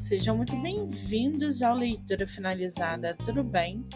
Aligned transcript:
Sejam 0.00 0.34
muito 0.34 0.56
bem-vindos 0.56 1.60
ao 1.60 1.76
Leitura 1.76 2.26
Finalizada, 2.26 3.14
tudo 3.22 3.44
bem? 3.44 3.86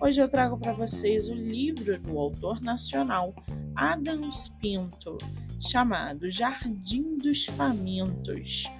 Hoje 0.00 0.20
eu 0.20 0.28
trago 0.28 0.56
para 0.56 0.72
vocês 0.72 1.28
o 1.28 1.34
livro 1.34 2.00
do 2.00 2.16
autor 2.16 2.60
nacional 2.60 3.34
Adams 3.74 4.50
Pinto, 4.60 5.18
chamado 5.60 6.30
Jardim 6.30 7.18
dos 7.18 7.46
Famintos, 7.46 8.70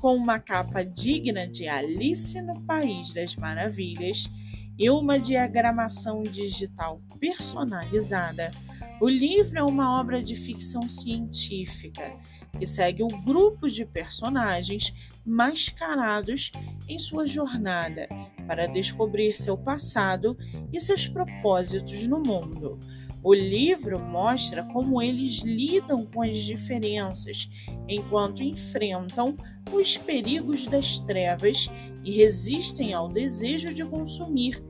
com 0.00 0.16
uma 0.16 0.40
capa 0.40 0.84
digna 0.84 1.46
de 1.46 1.68
Alice 1.68 2.42
no 2.42 2.60
País 2.62 3.12
das 3.12 3.36
Maravilhas 3.36 4.28
e 4.76 4.90
uma 4.90 5.20
diagramação 5.20 6.24
digital 6.24 7.00
personalizada. 7.20 8.50
O 9.00 9.08
livro 9.08 9.58
é 9.58 9.62
uma 9.62 10.00
obra 10.00 10.22
de 10.22 10.34
ficção 10.36 10.88
científica 10.88 12.16
que 12.56 12.64
segue 12.64 13.02
um 13.02 13.24
grupo 13.24 13.68
de 13.68 13.84
personagens 13.84 14.94
mascarados 15.26 16.52
em 16.88 16.98
sua 16.98 17.26
jornada 17.26 18.08
para 18.46 18.66
descobrir 18.66 19.34
seu 19.34 19.58
passado 19.58 20.36
e 20.72 20.78
seus 20.78 21.08
propósitos 21.08 22.06
no 22.06 22.20
mundo. 22.20 22.78
O 23.22 23.34
livro 23.34 23.98
mostra 23.98 24.62
como 24.64 25.02
eles 25.02 25.38
lidam 25.38 26.06
com 26.06 26.22
as 26.22 26.36
diferenças 26.36 27.50
enquanto 27.88 28.42
enfrentam 28.42 29.34
os 29.72 29.96
perigos 29.96 30.66
das 30.66 31.00
trevas 31.00 31.68
e 32.04 32.12
resistem 32.12 32.92
ao 32.92 33.08
desejo 33.08 33.72
de 33.72 33.84
consumir 33.84 34.62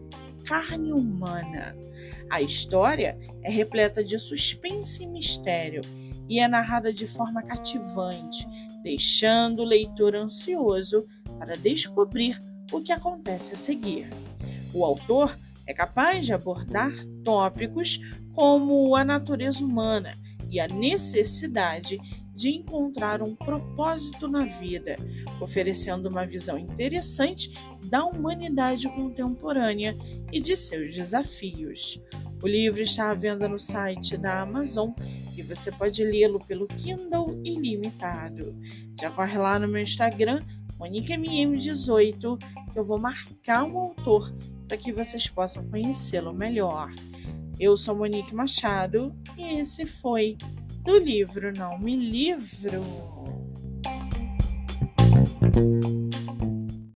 carne 0.45 0.93
humana. 0.93 1.77
A 2.31 2.41
história 2.41 3.19
é 3.43 3.51
repleta 3.51 4.05
de 4.05 4.19
suspense 4.19 5.03
e 5.03 5.07
mistério 5.07 5.81
e 6.29 6.41
é 6.41 6.49
narrada 6.49 6.93
de 6.93 7.07
forma 7.07 7.43
cativante, 7.43 8.47
deixando 8.83 9.63
o 9.63 9.65
leitor 9.65 10.15
ansioso 10.15 11.07
para 11.39 11.57
descobrir 11.57 12.39
o 12.73 12.81
que 12.81 12.93
acontece 12.93 13.55
a 13.55 13.57
seguir. 13.57 14.09
O 14.73 14.85
autor 14.85 15.37
é 15.67 15.73
capaz 15.73 16.27
de 16.27 16.33
abordar 16.33 16.93
tópicos 17.25 18.01
como 18.33 18.95
a 18.97 19.05
natureza 19.05 19.65
humana 19.65 20.13
e 20.51 20.61
a 20.61 20.69
necessidade 20.69 21.99
de 22.35 22.49
encontrar 22.51 23.23
um 23.23 23.35
propósito 23.35 24.27
na 24.27 24.45
vida, 24.45 24.97
oferecendo 25.41 26.09
uma 26.09 26.27
visão 26.27 26.59
interessante 26.59 27.53
da 27.85 28.05
humanidade 28.05 28.89
contemporânea 28.89 29.97
e 30.33 30.41
de 30.41 30.57
seus 30.57 30.95
desafios. 30.95 32.01
O 32.43 32.47
livro 32.47 32.83
está 32.83 33.11
à 33.11 33.15
venda 33.15 33.49
no 33.49 33.59
site 33.59 34.17
da 34.17 34.43
Amazon 34.43 34.91
e 35.37 35.43
você 35.43 35.73
pode 35.73 36.05
lê-lo 36.05 36.39
pelo 36.41 36.67
Kindle 36.67 37.41
Ilimitado. 37.45 38.55
Já 39.01 39.11
corre 39.11 39.39
lá 39.39 39.59
no 39.59 39.69
meu 39.69 39.83
Instagram, 39.83 40.41
MoniqueMM18, 40.79 42.39
que 42.73 42.79
eu 42.79 42.85
vou 42.85 42.99
marcar 42.99 43.65
um 43.65 43.79
autor 43.79 44.31
para 44.69 44.77
que 44.77 44.93
vocês 44.93 45.27
possam 45.27 45.69
conhecê-lo 45.69 46.33
melhor. 46.35 46.93
Eu 47.59 47.77
sou 47.77 47.95
Monique 47.97 48.35
Machado 48.35 49.15
e 49.37 49.61
esse 49.61 49.87
foi 49.87 50.37
do 50.83 50.99
livro 50.99 51.53
Não 51.57 51.79
Me 51.79 51.97
Livro. 51.97 52.83